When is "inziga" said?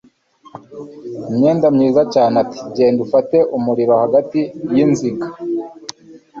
4.85-5.27